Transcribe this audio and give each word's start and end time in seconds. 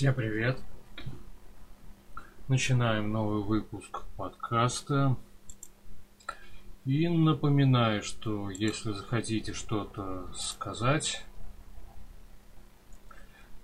Всем 0.00 0.14
привет! 0.14 0.58
Начинаем 2.48 3.12
новый 3.12 3.42
выпуск 3.42 4.04
подкаста. 4.16 5.18
И 6.86 7.06
напоминаю, 7.06 8.02
что 8.02 8.48
если 8.48 8.92
захотите 8.92 9.52
что-то 9.52 10.26
сказать, 10.32 11.22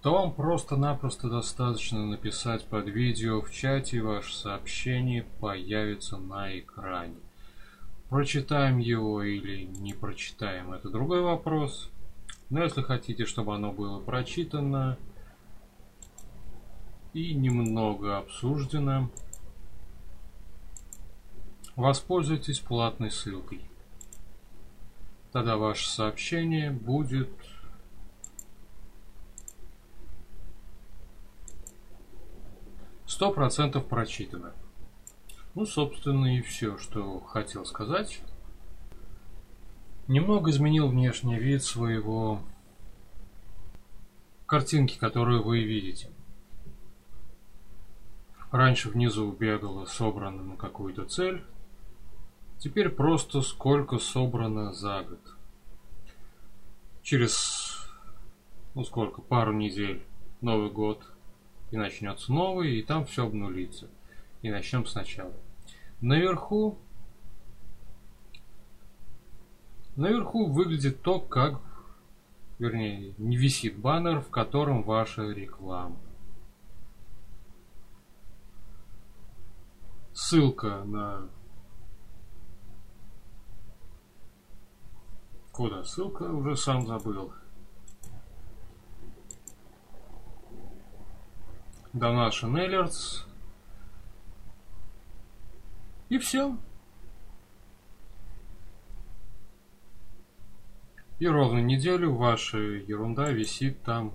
то 0.02 0.12
вам 0.12 0.34
просто-напросто 0.34 1.30
достаточно 1.30 2.04
написать 2.04 2.66
под 2.66 2.86
видео 2.88 3.40
в 3.40 3.50
чате, 3.50 4.02
ваше 4.02 4.36
сообщение 4.36 5.22
появится 5.40 6.18
на 6.18 6.58
экране. 6.58 7.16
Прочитаем 8.10 8.76
его 8.76 9.22
или 9.22 9.64
не 9.64 9.94
прочитаем, 9.94 10.74
это 10.74 10.90
другой 10.90 11.22
вопрос. 11.22 11.88
Но 12.50 12.62
если 12.62 12.82
хотите, 12.82 13.24
чтобы 13.24 13.54
оно 13.54 13.72
было 13.72 14.00
прочитано 14.00 14.98
и 17.16 17.32
немного 17.32 18.18
обсуждено, 18.18 19.10
воспользуйтесь 21.74 22.60
платной 22.60 23.10
ссылкой. 23.10 23.62
Тогда 25.32 25.56
ваше 25.56 25.88
сообщение 25.88 26.70
будет 26.70 27.30
сто 33.06 33.32
процентов 33.32 33.86
прочитано. 33.86 34.52
Ну, 35.54 35.64
собственно, 35.64 36.36
и 36.36 36.42
все, 36.42 36.76
что 36.76 37.20
хотел 37.20 37.64
сказать. 37.64 38.20
Немного 40.06 40.50
изменил 40.50 40.88
внешний 40.88 41.38
вид 41.38 41.64
своего 41.64 42.42
картинки, 44.44 44.98
которую 44.98 45.42
вы 45.42 45.62
видите. 45.62 46.10
Раньше 48.50 48.90
внизу 48.90 49.30
бегало 49.32 49.86
собрано 49.86 50.42
на 50.42 50.56
какую-то 50.56 51.04
цель. 51.04 51.44
Теперь 52.58 52.88
просто 52.88 53.42
сколько 53.42 53.98
собрано 53.98 54.72
за 54.72 55.02
год. 55.02 55.20
Через, 57.02 57.88
ну 58.74 58.84
сколько, 58.84 59.20
пару 59.20 59.52
недель, 59.52 60.02
Новый 60.40 60.70
год, 60.70 61.02
и 61.70 61.76
начнется 61.76 62.32
новый, 62.32 62.78
и 62.78 62.82
там 62.82 63.04
все 63.06 63.26
обнулится. 63.26 63.88
И 64.42 64.50
начнем 64.50 64.86
сначала. 64.86 65.32
Наверху 66.00 66.78
Наверху 69.96 70.44
выглядит 70.44 71.00
то, 71.00 71.18
как, 71.18 71.58
вернее, 72.58 73.14
не 73.16 73.38
висит 73.38 73.78
баннер, 73.78 74.20
в 74.20 74.28
котором 74.28 74.82
ваша 74.82 75.22
реклама. 75.30 75.96
Ссылка 80.16 80.82
на... 80.84 81.28
Куда 85.52 85.84
ссылка? 85.84 86.22
Уже 86.22 86.56
сам 86.56 86.86
забыл. 86.86 87.34
Donation 91.92 92.54
Alerts. 92.54 93.26
И 96.08 96.16
все. 96.16 96.56
И 101.18 101.26
ровно 101.28 101.58
неделю 101.58 102.14
ваша 102.14 102.56
ерунда 102.56 103.32
висит 103.32 103.82
там. 103.82 104.14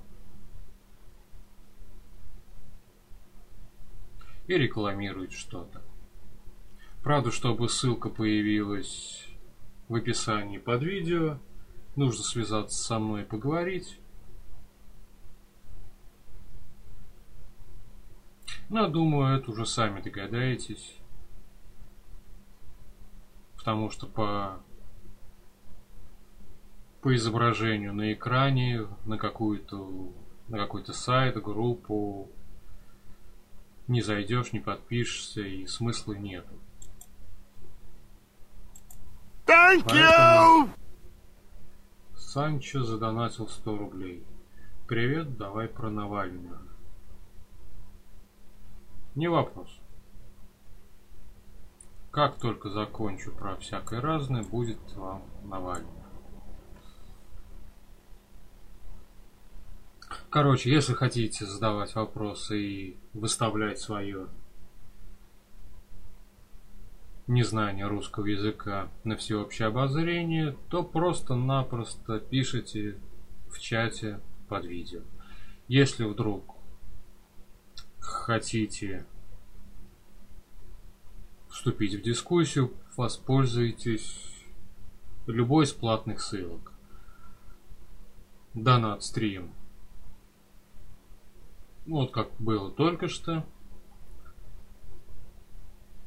И 4.48 4.56
рекламирует 4.56 5.34
что-то. 5.34 5.91
Правда, 7.04 7.32
чтобы 7.32 7.70
ссылка 7.70 8.10
появилась 8.10 9.28
в 9.88 9.96
описании 9.96 10.58
под 10.58 10.84
видео, 10.84 11.40
нужно 11.96 12.24
связаться 12.24 12.84
со 12.84 13.00
мной 13.00 13.24
и 13.24 13.26
поговорить. 13.26 14.00
Но 18.70 18.88
думаю, 18.88 19.38
это 19.38 19.52
уже 19.52 19.66
сами 19.66 20.02
догадаетесь 20.02 21.02
потому 23.62 23.92
что 23.92 24.08
по 24.08 24.60
по 27.02 27.16
изображению 27.16 27.94
на 27.94 28.12
экране 28.12 28.88
на 29.06 29.20
какую-то 29.20 30.12
на 30.48 30.58
какой-то 30.58 30.94
сайт, 30.94 31.40
группу 31.40 32.28
не 33.88 34.02
зайдешь, 34.02 34.52
не 34.52 34.60
подпишешься 34.60 35.42
и 35.42 35.68
смысла 35.68 36.14
нету. 36.14 36.56
Thank 39.52 39.84
Поэтому... 39.84 40.66
you! 40.66 40.70
Санчо 42.16 42.84
задонатил 42.84 43.50
100 43.50 43.78
рублей. 43.78 44.24
Привет, 44.88 45.36
давай 45.38 45.68
про 45.68 45.90
Навального. 45.90 46.62
Не 49.16 49.28
вопрос. 49.28 49.68
Как 52.12 52.38
только 52.38 52.70
закончу 52.70 53.32
про 53.32 53.58
всякое 53.58 54.00
разное, 54.00 54.44
будет 54.44 54.80
вам 54.96 55.24
Навальный. 55.44 55.90
Короче, 60.30 60.72
если 60.72 60.94
хотите 60.94 61.46
задавать 61.46 61.94
вопросы 61.96 62.58
и 62.58 62.98
выставлять 63.14 63.80
свое 63.80 64.30
незнание 67.28 67.88
русского 67.88 68.26
языка 68.26 68.90
на 69.04 69.16
всеобщее 69.16 69.68
обозрение, 69.68 70.58
то 70.70 70.84
просто-напросто 70.84 72.20
пишите 72.20 72.98
в 73.50 73.60
чате 73.60 74.20
под 74.48 74.66
видео. 74.66 75.02
Если 75.68 76.04
вдруг 76.04 76.56
хотите 78.00 79.06
вступить 81.50 81.96
в 81.96 82.02
дискуссию, 82.02 82.74
воспользуйтесь 82.98 84.32
любой 85.28 85.66
из 85.66 85.72
платных 85.72 86.22
ссылок. 86.22 86.74
Донат 88.54 89.04
стрим. 89.04 89.54
Вот 91.86 92.12
как 92.12 92.30
было 92.40 92.72
только 92.72 93.08
что. 93.08 93.46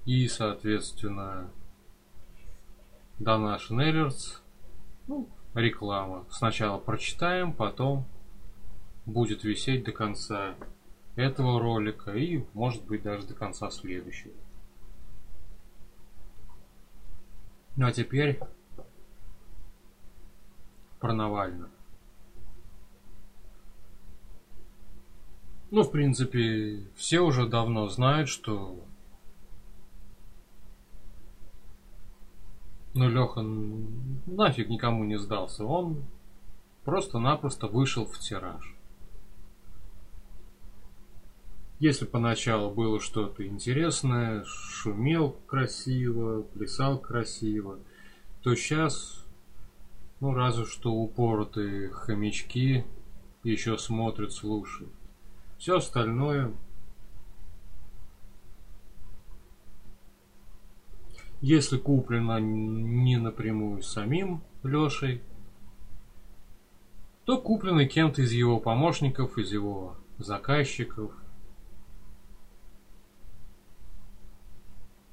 И, 0.04 0.28
соответственно, 0.28 1.50
Donation 3.18 3.78
Alerts. 3.78 4.40
Ну, 5.06 5.28
реклама. 5.54 6.26
Сначала 6.30 6.78
прочитаем, 6.78 7.52
потом 7.52 8.06
будет 9.06 9.44
висеть 9.44 9.84
до 9.84 9.92
конца 9.92 10.54
этого 11.16 11.60
ролика 11.60 12.12
и, 12.12 12.44
может 12.54 12.84
быть, 12.84 13.02
даже 13.02 13.26
до 13.26 13.34
конца 13.34 13.70
следующего. 13.70 14.34
Ну 17.76 17.86
а 17.86 17.92
теперь 17.92 18.40
про 21.00 21.12
Навального. 21.12 21.70
Ну, 25.70 25.82
в 25.82 25.90
принципе, 25.90 26.86
все 26.94 27.20
уже 27.20 27.48
давно 27.48 27.88
знают, 27.88 28.28
что 28.28 28.83
ну, 32.94 33.08
Леха 33.08 33.42
нафиг 33.42 34.68
никому 34.68 35.04
не 35.04 35.18
сдался. 35.18 35.64
Он 35.64 36.04
просто-напросто 36.84 37.66
вышел 37.66 38.06
в 38.06 38.18
тираж. 38.18 38.74
Если 41.80 42.04
поначалу 42.04 42.70
было 42.70 43.00
что-то 43.00 43.44
интересное, 43.44 44.44
шумел 44.44 45.36
красиво, 45.46 46.42
плясал 46.42 46.98
красиво, 46.98 47.80
то 48.42 48.54
сейчас, 48.54 49.24
ну 50.20 50.32
разве 50.32 50.64
что 50.64 50.92
упоротые 50.92 51.90
хомячки 51.90 52.84
еще 53.42 53.76
смотрят, 53.76 54.32
слушают. 54.32 54.92
Все 55.58 55.78
остальное 55.78 56.52
Если 61.46 61.76
куплено 61.76 62.38
не 62.38 63.18
напрямую 63.18 63.82
самим 63.82 64.42
Лешей, 64.62 65.20
то 67.26 67.38
куплено 67.38 67.86
кем-то 67.86 68.22
из 68.22 68.32
его 68.32 68.58
помощников, 68.58 69.36
из 69.36 69.52
его 69.52 69.98
заказчиков, 70.16 71.12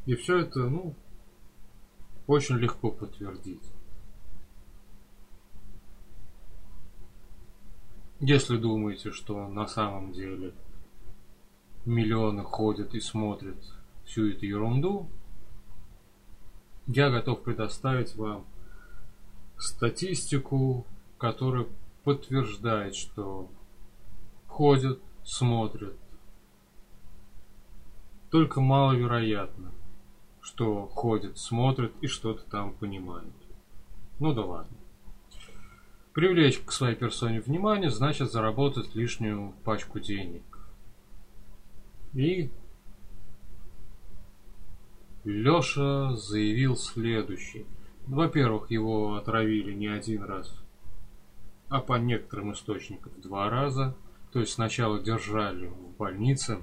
И 0.05 0.15
все 0.15 0.39
это, 0.39 0.69
ну, 0.69 0.95
очень 2.27 2.55
легко 2.55 2.91
подтвердить. 2.91 3.69
Если 8.21 8.55
думаете, 8.55 9.11
что 9.11 9.49
на 9.49 9.67
самом 9.67 10.13
деле 10.13 10.53
миллионы 11.83 12.43
ходят 12.43 12.95
и 12.95 13.01
смотрят 13.01 13.61
всю 14.05 14.29
эту 14.29 14.45
ерунду, 14.45 15.09
я 16.93 17.09
готов 17.09 17.41
предоставить 17.43 18.15
вам 18.15 18.45
статистику, 19.57 20.85
которая 21.17 21.67
подтверждает, 22.03 22.95
что 22.95 23.49
ходят, 24.47 24.99
смотрят. 25.23 25.95
Только 28.29 28.59
маловероятно, 28.59 29.71
что 30.41 30.87
ходят, 30.87 31.37
смотрят 31.37 31.93
и 32.01 32.07
что-то 32.07 32.43
там 32.49 32.73
понимают. 32.73 33.33
Ну 34.19 34.33
да 34.33 34.45
ладно. 34.45 34.77
Привлечь 36.13 36.59
к 36.59 36.71
своей 36.71 36.95
персоне 36.95 37.39
внимание 37.39 37.89
значит 37.89 38.31
заработать 38.31 38.95
лишнюю 38.95 39.53
пачку 39.63 39.99
денег. 39.99 40.43
И 42.13 42.49
Лёша 45.23 46.15
заявил 46.15 46.75
следующее. 46.75 47.65
Во-первых, 48.07 48.71
его 48.71 49.15
отравили 49.15 49.73
не 49.73 49.87
один 49.87 50.23
раз, 50.23 50.53
а 51.69 51.79
по 51.79 51.93
некоторым 51.93 52.53
источникам 52.53 53.13
два 53.21 53.49
раза. 53.49 53.95
То 54.31 54.39
есть 54.39 54.53
сначала 54.53 54.99
держали 54.99 55.67
в 55.67 55.97
больнице, 55.97 56.59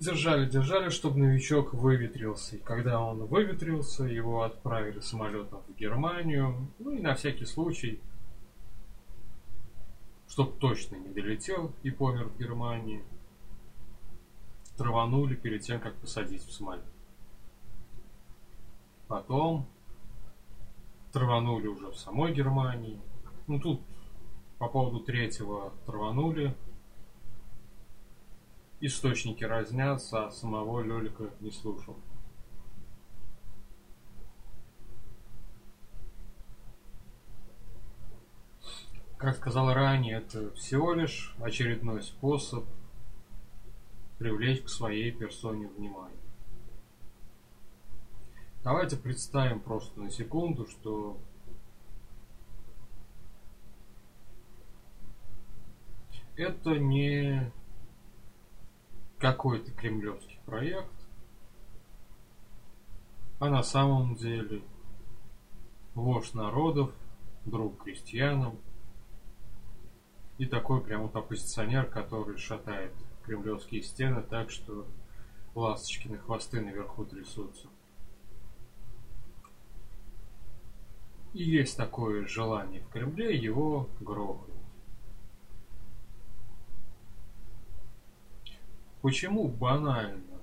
держали, 0.00 0.48
держали, 0.48 0.88
чтобы 0.88 1.18
новичок 1.18 1.74
выветрился. 1.74 2.56
И 2.56 2.60
когда 2.60 3.00
он 3.00 3.26
выветрился, 3.26 4.04
его 4.04 4.42
отправили 4.42 5.00
самолетом 5.00 5.60
в 5.68 5.78
Германию. 5.78 6.68
Ну 6.78 6.92
и 6.92 7.00
на 7.00 7.14
всякий 7.14 7.44
случай, 7.44 8.00
чтоб 10.28 10.58
точно 10.58 10.96
не 10.96 11.08
долетел 11.08 11.72
и 11.82 11.90
помер 11.90 12.28
в 12.28 12.38
Германии, 12.38 13.02
траванули 14.76 15.34
перед 15.34 15.62
тем, 15.62 15.80
как 15.80 15.94
посадить 15.96 16.44
в 16.44 16.52
самолет. 16.52 16.84
Потом 19.08 19.66
траванули 21.12 21.68
уже 21.68 21.90
в 21.90 21.96
самой 21.96 22.32
Германии. 22.34 23.00
Ну 23.46 23.60
тут 23.60 23.80
по 24.58 24.68
поводу 24.68 25.00
третьего 25.00 25.72
траванули, 25.86 26.56
источники 28.80 29.44
разнятся, 29.44 30.26
а 30.26 30.30
самого 30.30 30.80
Лёлика 30.80 31.30
не 31.40 31.50
слушал. 31.50 31.96
Как 39.16 39.36
сказал 39.36 39.72
ранее, 39.72 40.18
это 40.18 40.50
всего 40.54 40.92
лишь 40.92 41.34
очередной 41.40 42.02
способ 42.02 42.64
привлечь 44.24 44.62
к 44.62 44.70
своей 44.70 45.12
персоне 45.12 45.66
внимание. 45.66 46.16
Давайте 48.62 48.96
представим 48.96 49.60
просто 49.60 50.00
на 50.00 50.08
секунду, 50.08 50.66
что 50.66 51.18
это 56.36 56.78
не 56.78 57.52
какой-то 59.18 59.70
кремлевский 59.72 60.40
проект, 60.46 60.88
а 63.40 63.50
на 63.50 63.62
самом 63.62 64.14
деле 64.14 64.62
вождь 65.94 66.32
народов, 66.32 66.94
друг 67.44 67.82
крестьянам 67.82 68.58
и 70.38 70.46
такой 70.46 70.80
прям 70.82 71.02
вот 71.02 71.14
оппозиционер, 71.14 71.84
который 71.84 72.38
шатает 72.38 72.94
кремлевские 73.24 73.82
стены 73.82 74.22
так, 74.22 74.50
что 74.50 74.86
ласточки 75.54 76.08
на 76.08 76.18
хвосты 76.18 76.60
наверху 76.60 77.04
трясутся. 77.04 77.68
И 81.32 81.42
есть 81.42 81.76
такое 81.76 82.26
желание 82.26 82.80
в 82.80 82.88
Кремле 82.90 83.36
его 83.36 83.88
грохнуть. 84.00 84.54
Почему 89.02 89.48
банально 89.48 90.40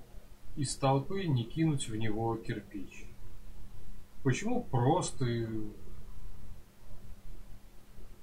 из 0.55 0.75
толпы 0.75 1.25
не 1.25 1.45
кинуть 1.45 1.87
в 1.87 1.95
него 1.95 2.35
кирпич? 2.35 3.05
Почему 4.21 4.63
просто 4.63 5.25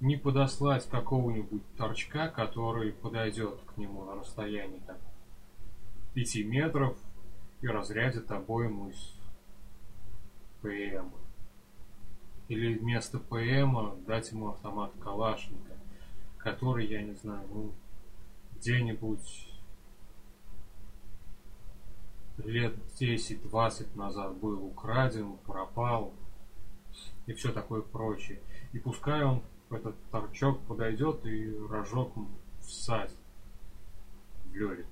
не 0.01 0.17
подослать 0.17 0.89
какого-нибудь 0.89 1.63
торчка, 1.77 2.29
который 2.29 2.93
подойдет 2.93 3.61
к 3.67 3.77
нему 3.77 4.05
на 4.05 4.15
расстоянии 4.15 4.81
так, 4.87 4.99
5 6.15 6.37
метров 6.45 6.97
и 7.61 7.69
разрядит 7.69 8.31
обойму 8.31 8.91
из 8.91 9.15
ПМ. 10.63 11.11
Или 12.49 12.79
вместо 12.79 13.19
ПМ 13.19 14.05
дать 14.07 14.31
ему 14.31 14.49
автомат 14.49 14.93
Калашника, 15.01 15.77
который, 16.39 16.87
я 16.87 17.03
не 17.03 17.15
знаю, 17.15 17.47
ну, 17.49 17.73
где-нибудь 18.57 19.49
лет 22.39 22.75
10-20 23.01 23.97
назад 23.97 24.37
был 24.37 24.65
украден, 24.65 25.37
пропал 25.39 26.15
и 27.27 27.33
все 27.33 27.53
такое 27.53 27.83
прочее. 27.83 28.41
И 28.73 28.79
пускай 28.79 29.25
он 29.25 29.43
этот 29.71 29.97
торчок 30.11 30.61
подойдет 30.67 31.25
и 31.27 31.57
рожок 31.69 32.15
всадит 32.61 33.17
в 34.45 34.55
Лёлик. 34.55 34.87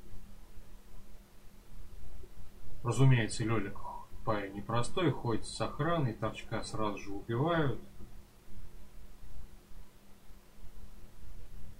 Разумеется, 2.82 3.44
Лёлик 3.44 3.78
парень 4.24 4.54
непростой, 4.54 5.10
ходит 5.10 5.46
с 5.46 5.60
охраной, 5.60 6.12
торчка 6.12 6.62
сразу 6.62 6.98
же 6.98 7.10
убивают. 7.12 7.80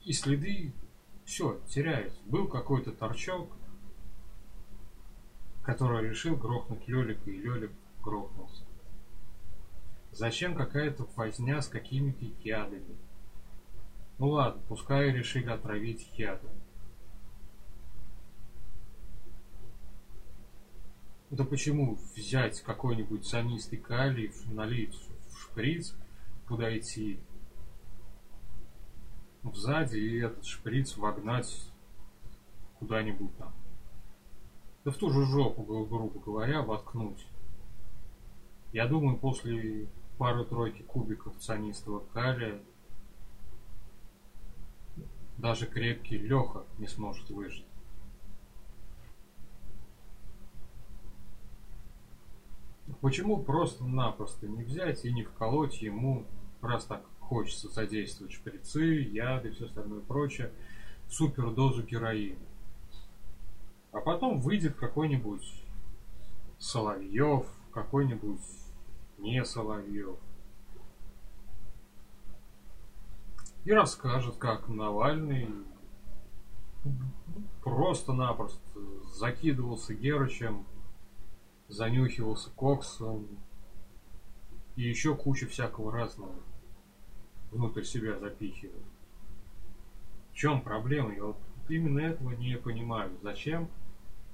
И 0.05 0.13
следы 0.13 0.73
все 1.25 1.61
теряются. 1.67 2.21
Был 2.27 2.49
какой-то 2.49 2.93
торчок, 2.93 3.51
который 5.65 6.09
решил 6.09 6.37
грохнуть 6.37 6.87
Лёлика, 6.87 7.31
и 7.31 7.37
Лёлик 7.37 7.73
грохнулся. 8.03 8.66
Зачем 10.17 10.55
какая-то 10.55 11.07
возня 11.15 11.61
с 11.61 11.69
какими-то 11.69 12.25
ядами? 12.43 12.97
Ну 14.17 14.31
ладно, 14.31 14.63
пускай 14.67 15.13
решили 15.13 15.51
отравить 15.51 16.09
ядом. 16.17 16.51
Да 21.29 21.45
почему 21.45 21.99
взять 22.17 22.63
какой-нибудь 22.63 23.27
санистый 23.27 23.79
калий, 23.79 24.33
налить 24.47 24.99
в 25.29 25.39
шприц, 25.39 25.95
подойти 26.49 27.21
сзади 29.53 29.99
и 29.99 30.21
этот 30.21 30.47
шприц 30.47 30.97
вогнать 30.97 31.71
куда-нибудь 32.79 33.37
там 33.37 33.53
да 34.87 34.93
в 34.93 34.97
ту 34.97 35.11
же 35.11 35.27
жопу, 35.27 35.63
грубо 35.63 36.21
говоря, 36.21 36.63
воткнуть. 36.63 37.27
Я 38.73 38.87
думаю, 38.87 39.19
после 39.19 39.89
пары-тройки 40.19 40.83
кубиков 40.83 41.37
цианистого 41.39 42.01
калия 42.13 42.61
даже 45.39 45.67
крепкий 45.67 46.19
Леха 46.19 46.65
не 46.79 46.87
сможет 46.87 47.29
выжить. 47.31 47.67
Почему 53.01 53.43
просто-напросто 53.43 54.49
не 54.49 54.63
взять 54.63 55.05
и 55.05 55.13
не 55.13 55.25
вколоть 55.25 55.83
ему, 55.83 56.25
раз 56.63 56.87
так 56.87 57.05
хочется 57.21 57.69
задействовать 57.69 58.33
шприцы, 58.33 58.85
яды 58.85 59.49
и 59.49 59.53
все 59.53 59.67
остальное 59.67 60.01
прочее, 60.01 60.53
супердозу 61.09 61.83
героина? 61.83 62.39
А 63.93 64.01
потом 64.01 64.41
выйдет 64.41 64.77
какой-нибудь 64.77 65.65
Соловьев, 66.59 67.47
какой-нибудь 67.73 68.41
не 69.27 69.45
Соловьев. 69.45 70.17
И 73.65 73.73
расскажет, 73.73 74.37
как 74.37 74.69
Навальный 74.69 75.51
просто-напросто 77.63 78.61
закидывался 79.15 79.95
Герычем, 79.95 80.65
занюхивался 81.67 82.51
коксом 82.51 83.27
и 84.77 84.83
еще 84.83 85.17
куча 85.17 85.49
всякого 85.49 85.91
разного 85.91 86.35
внутрь 87.51 87.83
себя 87.83 88.19
запихивал. 88.21 88.81
В 90.33 90.37
чем 90.37 90.61
проблема? 90.61 91.13
Я 91.13 91.25
вот 91.25 91.39
именно 91.69 91.99
этого 91.99 92.31
не 92.31 92.57
понимаю. 92.57 93.11
Зачем 93.23 93.69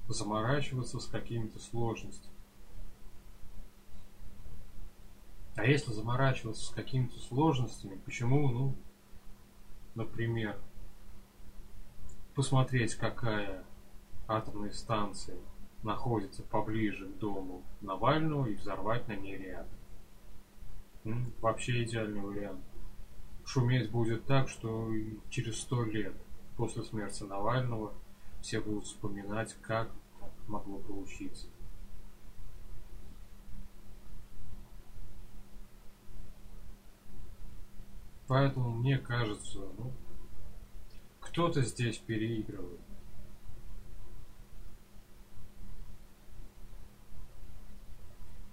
заморачиваться 0.09 0.99
с 0.99 1.07
какими-то 1.07 1.59
сложностями. 1.59 2.32
А 5.55 5.65
если 5.67 5.93
заморачиваться 5.93 6.65
с 6.65 6.71
какими-то 6.71 7.19
сложностями, 7.19 7.97
почему, 7.97 8.49
ну, 8.49 8.75
например, 9.95 10.59
посмотреть, 12.35 12.95
какая 12.95 13.65
атомная 14.27 14.73
станция 14.73 15.37
находится 15.83 16.43
поближе 16.43 17.07
к 17.07 17.19
дому 17.19 17.63
Навального 17.81 18.47
и 18.47 18.55
взорвать 18.55 19.07
на 19.09 19.17
ней 19.17 19.37
реактор. 19.37 19.79
Вообще 21.41 21.83
идеальный 21.83 22.21
вариант. 22.21 22.65
Шуметь 23.45 23.91
будет 23.91 24.25
так, 24.25 24.49
что 24.49 24.91
через 25.29 25.61
сто 25.61 25.85
лет 25.85 26.15
после 26.57 26.85
смерти 26.85 27.25
Навального 27.25 27.93
все 28.41 28.61
будут 28.61 28.85
вспоминать, 28.85 29.55
как 29.63 29.91
так 30.21 30.31
могло 30.47 30.79
получиться. 30.79 31.49
Поэтому 38.29 38.71
мне 38.71 38.99
кажется, 38.99 39.59
ну, 39.79 39.93
кто-то 41.21 41.63
здесь 41.63 41.99
переигрывает. 41.99 42.81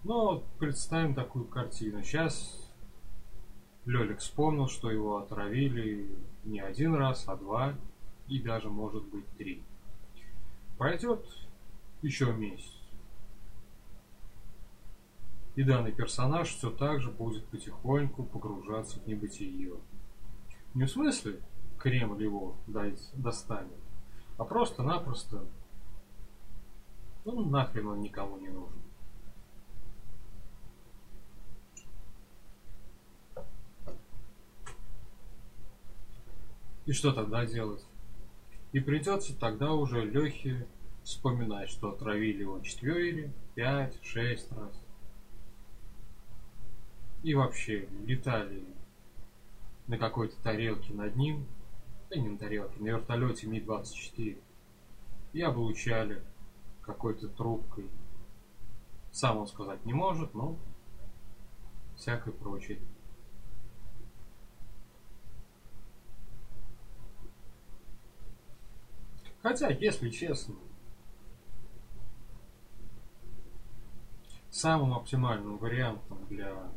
Но 0.03 0.43
представим 0.57 1.13
такую 1.13 1.45
картину. 1.45 2.01
Сейчас 2.03 2.73
Лёлик 3.85 4.19
вспомнил, 4.19 4.67
что 4.67 4.91
его 4.91 5.17
отравили 5.17 6.09
не 6.43 6.59
один 6.59 6.95
раз, 6.95 7.27
а 7.27 7.35
два 7.35 7.75
и 8.27 8.39
даже 8.39 8.69
может 8.69 9.03
быть 9.05 9.27
три. 9.38 9.61
Пройдет 10.77 11.25
еще 12.01 12.31
месяц. 12.31 12.78
И 15.59 15.63
данный 15.65 15.91
персонаж 15.91 16.47
все 16.47 16.71
так 16.71 17.01
же 17.01 17.11
будет 17.11 17.45
потихоньку 17.47 18.23
погружаться 18.23 18.97
в 18.97 19.05
небытие. 19.05 19.73
Не 20.73 20.85
в 20.85 20.89
смысле 20.89 21.41
Кремль 21.77 22.23
его 22.23 22.55
достанет, 22.65 23.77
а 24.37 24.45
просто-напросто 24.45 25.43
ну 27.25 27.43
нахрен 27.43 27.87
он 27.87 27.99
никому 27.99 28.37
не 28.37 28.47
нужен. 28.47 28.79
И 36.85 36.93
что 36.93 37.11
тогда 37.11 37.45
делать? 37.45 37.85
И 38.71 38.79
придется 38.79 39.37
тогда 39.37 39.73
уже 39.73 40.05
Лехе 40.05 40.65
вспоминать, 41.03 41.69
что 41.69 41.89
отравили 41.89 42.43
его 42.43 42.61
4, 42.61 43.33
5, 43.55 43.99
6 44.01 44.51
раз. 44.53 44.88
И 47.21 47.33
вообще 47.33 47.89
летали 48.05 48.63
на 49.88 49.97
какой-то 49.97 50.41
тарелке 50.41 50.93
над 50.93 51.15
ним, 51.15 51.45
да 52.09 52.17
не 52.17 52.29
на 52.29 52.38
тарелке, 52.38 52.79
на 52.79 52.88
вертолете 52.88 53.47
Ми-24. 53.47 54.41
И 55.33 55.41
облучали 55.41 56.23
какой-то 56.81 57.27
трубкой. 57.27 57.89
Сам 59.11 59.38
он 59.38 59.47
сказать 59.47 59.85
не 59.85 59.93
может, 59.93 60.33
но 60.33 60.57
всякое 61.95 62.31
прочее. 62.31 62.79
Хотя, 69.41 69.69
если 69.69 70.09
честно, 70.09 70.55
самым 74.49 74.93
оптимальным 74.93 75.57
вариантом 75.57 76.25
для 76.27 76.69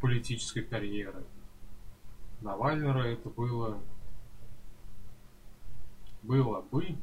политической 0.00 0.62
карьеры 0.62 1.24
Навального 2.40 3.02
это 3.02 3.28
было 3.30 3.80
было 6.22 6.60
бы 6.62 6.98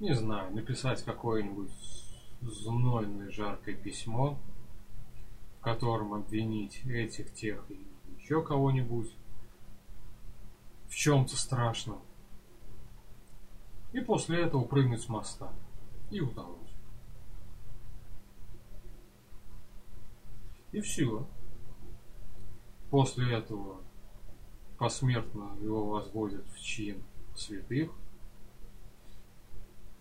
не 0.00 0.14
знаю, 0.14 0.54
написать 0.54 1.02
какое-нибудь 1.02 1.72
знойное 2.40 3.30
жаркое 3.30 3.74
письмо, 3.74 4.38
в 5.58 5.62
котором 5.62 6.14
обвинить 6.14 6.84
этих, 6.86 7.32
тех 7.34 7.64
и 7.70 7.84
еще 8.16 8.44
кого-нибудь 8.44 9.12
в 10.88 10.94
чем-то 10.94 11.36
страшном. 11.36 12.00
И 13.92 14.00
после 14.00 14.42
этого 14.42 14.64
прыгнуть 14.64 15.02
с 15.02 15.08
моста. 15.08 15.52
И 16.10 16.20
утонуть. 16.20 16.67
И 20.72 20.80
все. 20.80 21.26
После 22.90 23.34
этого 23.34 23.80
посмертно 24.78 25.56
его 25.60 25.86
возводят 25.86 26.46
в 26.48 26.58
чин 26.60 27.02
святых 27.34 27.90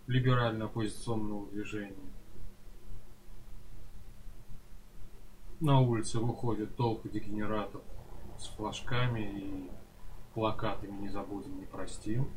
либерально-оппозиционного 0.08 1.50
движения. 1.50 2.14
На 5.60 5.80
улице 5.80 6.20
выходит 6.20 6.76
толпа 6.76 7.10
дегенератов 7.10 7.82
с 8.38 8.48
флажками 8.48 9.22
и 9.22 9.72
плакатами 10.34 11.02
не 11.02 11.10
забудем, 11.10 11.58
не 11.60 11.66
простим. 11.66 12.30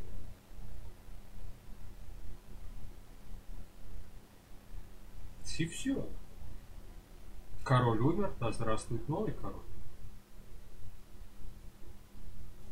И 5.59 5.67
все. 5.67 6.09
Король 7.65 8.01
умер, 8.01 8.33
да 8.41 8.53
здравствует 8.53 9.09
новый 9.09 9.33
король. 9.33 9.63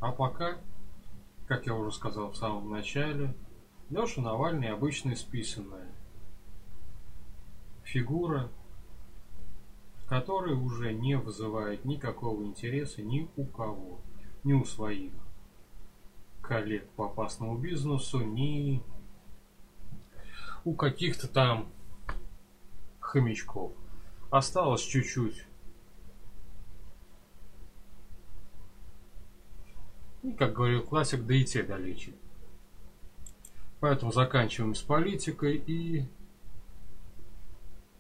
А 0.00 0.12
пока, 0.12 0.58
как 1.46 1.66
я 1.66 1.74
уже 1.74 1.92
сказал 1.92 2.30
в 2.30 2.36
самом 2.36 2.70
начале, 2.70 3.34
Леша 3.90 4.20
Навальный 4.20 4.70
обычная 4.70 5.14
списанная 5.14 5.88
фигура, 7.82 8.50
которая 10.06 10.54
уже 10.54 10.92
не 10.92 11.16
вызывает 11.16 11.84
никакого 11.84 12.42
интереса 12.44 13.02
ни 13.02 13.30
у 13.36 13.44
кого 13.44 14.00
ни 14.44 14.52
у 14.52 14.64
своих 14.64 15.12
коллег 16.42 16.88
по 16.90 17.06
опасному 17.06 17.58
бизнесу, 17.58 18.20
ни 18.20 18.82
у 20.64 20.74
каких-то 20.74 21.28
там 21.28 21.68
хомячков. 23.00 23.72
Осталось 24.30 24.82
чуть-чуть. 24.82 25.44
И, 30.22 30.32
как 30.32 30.52
говорил 30.52 30.82
классик, 30.82 31.24
да 31.24 31.34
и 31.34 31.44
те 31.44 31.62
долечит. 31.62 32.14
Поэтому 33.80 34.12
заканчиваем 34.12 34.74
с 34.74 34.82
политикой 34.82 35.56
и 35.56 36.04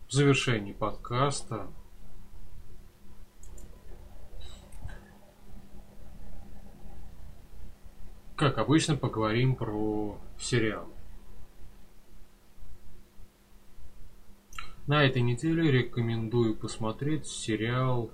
в 0.08 0.12
завершении 0.12 0.72
подкаста 0.72 1.68
как 8.38 8.56
обычно, 8.58 8.96
поговорим 8.96 9.56
про 9.56 10.16
сериал. 10.38 10.88
На 14.88 15.04
этой 15.04 15.20
неделе 15.20 15.70
рекомендую 15.70 16.56
посмотреть 16.56 17.26
сериал, 17.26 18.10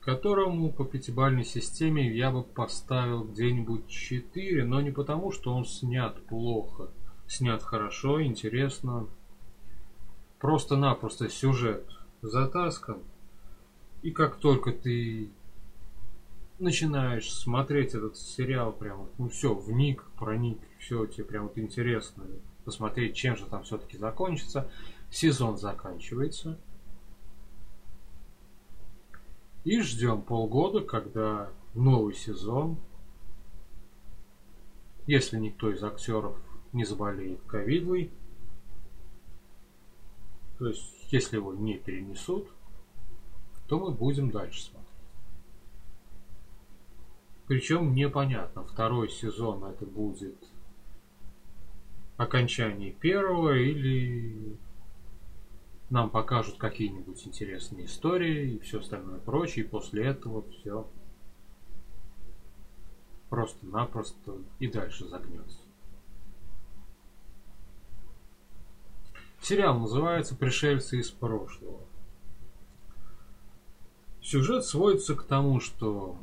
которому 0.00 0.72
по 0.72 0.84
пятибалльной 0.84 1.44
системе 1.44 2.12
я 2.12 2.32
бы 2.32 2.42
поставил 2.42 3.22
где-нибудь 3.22 3.86
4, 3.86 4.64
но 4.64 4.80
не 4.80 4.90
потому, 4.90 5.30
что 5.30 5.54
он 5.54 5.64
снят 5.64 6.20
плохо. 6.26 6.90
Снят 7.28 7.62
хорошо, 7.62 8.20
интересно. 8.20 9.06
Просто-напросто 10.40 11.28
сюжет 11.28 11.88
затаскан. 12.20 12.98
И 14.02 14.10
как 14.10 14.38
только 14.38 14.72
ты 14.72 15.30
начинаешь 16.58 17.32
смотреть 17.32 17.94
этот 17.94 18.16
сериал 18.16 18.72
прям, 18.72 19.06
ну 19.18 19.28
все, 19.28 19.54
вник, 19.54 20.04
проник, 20.18 20.58
все, 20.80 21.06
тебе 21.06 21.22
прям 21.26 21.44
вот 21.44 21.58
интересно 21.58 22.24
посмотреть, 22.68 23.16
чем 23.16 23.34
же 23.34 23.46
там 23.46 23.62
все-таки 23.62 23.96
закончится. 23.96 24.70
Сезон 25.10 25.56
заканчивается. 25.56 26.58
И 29.64 29.80
ждем 29.80 30.20
полгода, 30.20 30.82
когда 30.82 31.50
новый 31.72 32.12
сезон, 32.12 32.76
если 35.06 35.38
никто 35.38 35.72
из 35.72 35.82
актеров 35.82 36.36
не 36.74 36.84
заболеет 36.84 37.40
ковидой, 37.46 38.10
то 40.58 40.66
есть 40.66 41.06
если 41.10 41.36
его 41.36 41.54
не 41.54 41.78
перенесут, 41.78 42.48
то 43.66 43.78
мы 43.78 43.92
будем 43.92 44.30
дальше 44.30 44.60
смотреть. 44.60 44.88
Причем 47.46 47.94
непонятно, 47.94 48.62
второй 48.62 49.08
сезон 49.08 49.64
это 49.64 49.86
будет 49.86 50.36
окончание 52.18 52.92
первого 52.92 53.56
или 53.56 54.58
нам 55.88 56.10
покажут 56.10 56.58
какие-нибудь 56.58 57.26
интересные 57.26 57.86
истории 57.86 58.54
и 58.54 58.58
все 58.58 58.80
остальное 58.80 59.20
прочее, 59.20 59.64
и 59.64 59.68
после 59.68 60.04
этого 60.04 60.42
все 60.50 60.86
просто-напросто 63.30 64.36
и 64.58 64.66
дальше 64.66 65.08
загнется. 65.08 65.60
Сериал 69.40 69.78
называется 69.78 70.34
«Пришельцы 70.34 70.98
из 70.98 71.10
прошлого». 71.10 71.80
Сюжет 74.20 74.64
сводится 74.64 75.14
к 75.14 75.22
тому, 75.22 75.60
что 75.60 76.18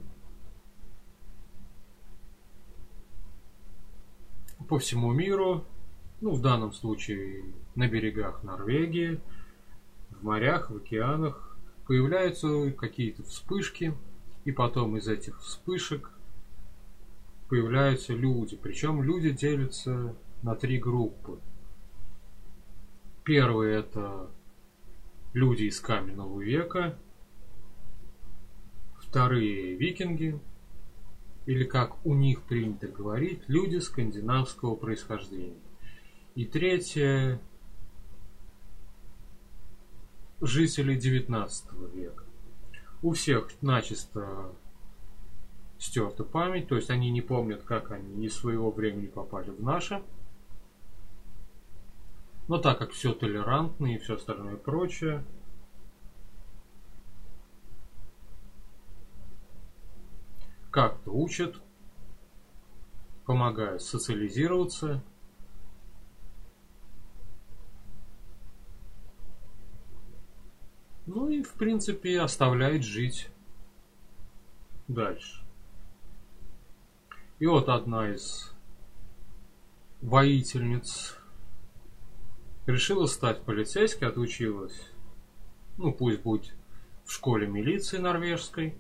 по 4.67 4.77
всему 4.77 5.11
миру, 5.13 5.65
ну 6.21 6.31
в 6.31 6.41
данном 6.41 6.73
случае 6.73 7.43
на 7.75 7.87
берегах 7.87 8.43
Норвегии, 8.43 9.19
в 10.09 10.23
морях, 10.23 10.69
в 10.69 10.77
океанах, 10.77 11.57
появляются 11.87 12.71
какие-то 12.71 13.23
вспышки, 13.23 13.93
и 14.43 14.51
потом 14.51 14.97
из 14.97 15.07
этих 15.07 15.39
вспышек 15.41 16.11
появляются 17.49 18.13
люди. 18.13 18.57
Причем 18.61 19.03
люди 19.03 19.31
делятся 19.31 20.15
на 20.41 20.55
три 20.55 20.79
группы. 20.79 21.39
Первые 23.23 23.79
это 23.79 24.29
люди 25.33 25.63
из 25.63 25.79
каменного 25.79 26.39
века, 26.41 26.97
вторые 28.99 29.75
викинги, 29.75 30.39
или 31.45 31.63
как 31.63 32.05
у 32.05 32.13
них 32.13 32.41
принято 32.43 32.87
говорить, 32.87 33.43
люди 33.47 33.77
скандинавского 33.77 34.75
происхождения. 34.75 35.64
И 36.35 36.43
третье 36.43 37.39
жители 40.41 40.95
19 40.95 41.71
века. 41.93 42.25
У 43.01 43.13
всех 43.13 43.49
начисто 43.61 44.53
стерта 45.79 46.25
память, 46.25 46.67
то 46.67 46.75
есть 46.75 46.89
они 46.89 47.09
не 47.09 47.21
помнят, 47.21 47.63
как 47.63 47.91
они 47.91 48.25
из 48.25 48.35
своего 48.35 48.69
времени 48.69 49.07
попали 49.07 49.49
в 49.49 49.63
наше. 49.63 50.03
Но 52.49 52.57
так 52.57 52.79
как 52.79 52.91
все 52.91 53.13
толерантно 53.13 53.95
и 53.95 53.97
все 53.97 54.15
остальное 54.15 54.57
прочее, 54.57 55.23
как-то 60.69 61.11
учат, 61.11 61.55
помогают 63.25 63.81
социализироваться. 63.81 65.01
Ну 71.15 71.29
и, 71.29 71.43
в 71.43 71.53
принципе, 71.53 72.19
оставляет 72.19 72.83
жить 72.83 73.29
дальше. 74.89 75.45
И 77.39 77.45
вот 77.45 77.69
одна 77.69 78.13
из 78.13 78.53
воительниц 80.01 81.17
решила 82.65 83.05
стать 83.05 83.43
полицейской, 83.43 84.09
отучилась, 84.09 84.77
ну 85.77 85.93
пусть 85.93 86.21
будет 86.21 86.53
в 87.05 87.13
школе 87.13 87.47
милиции 87.47 87.97
норвежской, 87.97 88.77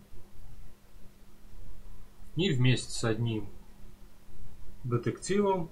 и 2.35 2.51
вместе 2.51 2.91
с 2.91 3.05
одним 3.05 3.47
детективом, 4.83 5.69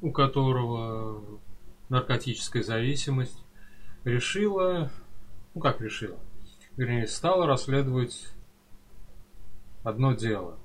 у 0.00 0.12
которого 0.12 1.40
наркотическая 1.88 2.62
зависимость, 2.62 3.43
решила, 4.04 4.90
ну 5.54 5.60
как 5.60 5.80
решила, 5.80 6.18
вернее, 6.76 7.06
стала 7.06 7.46
расследовать 7.46 8.28
одно 9.82 10.14
дело. 10.14 10.58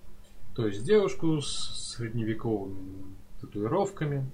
То 0.55 0.67
есть 0.67 0.83
девушку 0.83 1.41
с 1.41 1.95
средневековыми 1.95 3.15
татуировками, 3.39 4.29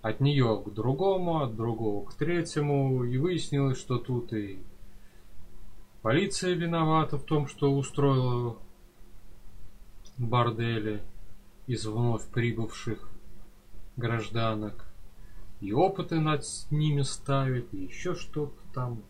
от 0.00 0.20
нее 0.20 0.60
к 0.64 0.70
другому, 0.70 1.42
от 1.42 1.54
другого 1.54 2.04
к 2.04 2.14
третьему, 2.14 3.04
и 3.04 3.16
выяснилось, 3.18 3.78
что 3.78 3.98
тут 3.98 4.32
и 4.32 4.60
полиция 6.02 6.54
виновата 6.54 7.18
в 7.18 7.24
том, 7.24 7.46
что 7.46 7.72
устроила 7.72 8.56
бордели 10.18 11.02
из 11.66 11.86
вновь 11.86 12.26
прибывших 12.26 13.08
гражданок, 13.96 14.91
и 15.62 15.72
опыты 15.72 16.18
над 16.18 16.44
ними 16.72 17.02
ставит, 17.02 17.72
и 17.72 17.84
еще 17.84 18.16
что-то 18.16 18.60
там. 18.74 19.00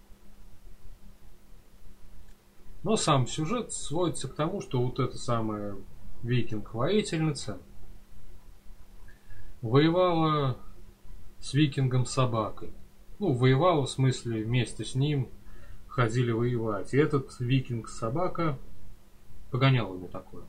Но 2.82 2.96
сам 2.96 3.26
сюжет 3.26 3.72
сводится 3.72 4.28
к 4.28 4.34
тому, 4.34 4.60
что 4.60 4.82
вот 4.82 4.98
эта 4.98 5.16
самая 5.16 5.76
викинг-воительница 6.22 7.58
воевала 9.62 10.58
с 11.40 11.54
викингом 11.54 12.04
собакой. 12.04 12.74
Ну, 13.18 13.32
воевала 13.32 13.86
в 13.86 13.90
смысле 13.90 14.44
вместе 14.44 14.84
с 14.84 14.94
ним 14.94 15.30
ходили 15.88 16.32
воевать. 16.32 16.92
И 16.92 16.98
этот 16.98 17.34
викинг-собака 17.40 18.58
погонял 19.50 19.94
ему 19.94 20.08
такое. 20.08 20.44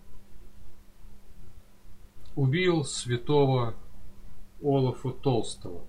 Убил 2.36 2.84
святого 2.84 3.76
Олафа 4.62 5.12
Толстого. 5.12 5.86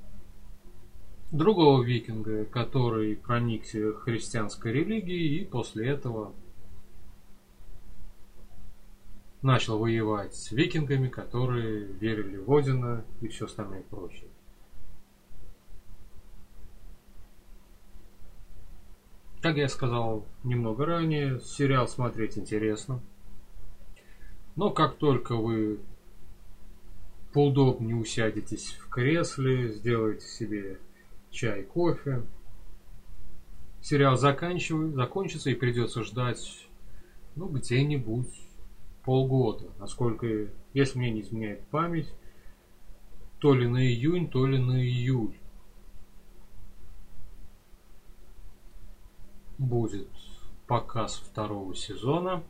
Другого 1.34 1.82
викинга, 1.82 2.44
который 2.44 3.16
проникся 3.16 3.92
христианской 3.92 4.70
религией 4.70 5.40
и 5.40 5.44
после 5.44 5.88
этого 5.88 6.32
начал 9.42 9.80
воевать 9.80 10.36
с 10.36 10.52
викингами, 10.52 11.08
которые 11.08 11.86
верили 11.86 12.36
в 12.36 12.54
Одина 12.54 13.04
и 13.20 13.26
все 13.26 13.46
остальное 13.46 13.82
прочее. 13.82 14.28
Как 19.42 19.56
я 19.56 19.68
сказал 19.68 20.24
немного 20.44 20.86
ранее, 20.86 21.40
сериал 21.40 21.88
смотреть 21.88 22.38
интересно. 22.38 23.00
Но 24.54 24.70
как 24.70 24.98
только 24.98 25.34
вы 25.34 25.80
поудобнее 27.32 27.96
усядетесь 27.96 28.74
в 28.74 28.88
кресле, 28.88 29.72
сделаете 29.72 30.28
себе 30.28 30.78
чай, 31.34 31.64
кофе, 31.64 32.22
сериал 33.82 34.16
заканчивает, 34.16 34.94
закончится 34.94 35.50
и 35.50 35.54
придется 35.54 36.02
ждать 36.04 36.68
ну, 37.34 37.48
где-нибудь 37.48 38.32
полгода. 39.04 39.70
Насколько, 39.78 40.48
если 40.72 40.98
мне 40.98 41.10
не 41.10 41.20
изменяет 41.20 41.66
память, 41.66 42.12
то 43.40 43.52
ли 43.52 43.66
на 43.66 43.84
июнь, 43.84 44.30
то 44.30 44.46
ли 44.46 44.58
на 44.58 44.80
июль. 44.80 45.36
Будет 49.58 50.08
показ 50.66 51.16
второго 51.16 51.74
сезона. 51.74 52.42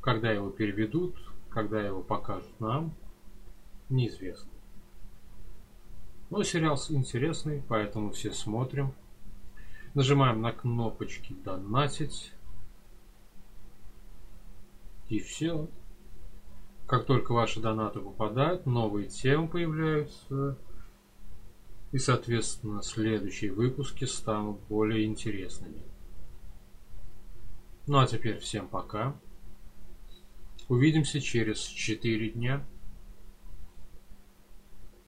Когда 0.00 0.32
его 0.32 0.50
переведут, 0.50 1.16
когда 1.48 1.80
его 1.80 2.02
покажут 2.02 2.58
нам, 2.58 2.92
неизвестно. 3.88 4.50
Но 6.32 6.42
сериал 6.44 6.80
интересный, 6.88 7.62
поэтому 7.68 8.10
все 8.10 8.32
смотрим. 8.32 8.94
Нажимаем 9.92 10.40
на 10.40 10.50
кнопочки 10.50 11.34
«Донатить». 11.44 12.32
И 15.10 15.18
все. 15.18 15.68
Как 16.86 17.04
только 17.04 17.32
ваши 17.32 17.60
донаты 17.60 18.00
попадают, 18.00 18.64
новые 18.64 19.08
темы 19.08 19.46
появляются. 19.46 20.56
И, 21.90 21.98
соответственно, 21.98 22.80
следующие 22.80 23.52
выпуски 23.52 24.06
станут 24.06 24.58
более 24.70 25.04
интересными. 25.04 25.82
Ну 27.86 27.98
а 27.98 28.06
теперь 28.06 28.38
всем 28.38 28.68
пока. 28.68 29.20
Увидимся 30.70 31.20
через 31.20 31.60
4 31.60 32.30
дня. 32.30 32.64